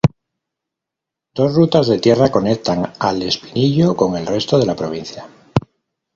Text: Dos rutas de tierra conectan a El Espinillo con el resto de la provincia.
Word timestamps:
Dos 1.35 1.53
rutas 1.57 1.85
de 1.85 1.99
tierra 1.99 2.31
conectan 2.31 2.87
a 2.97 3.11
El 3.11 3.21
Espinillo 3.21 3.95
con 3.95 4.17
el 4.17 4.25
resto 4.25 4.57
de 4.57 4.65
la 4.65 4.75
provincia. 4.75 5.27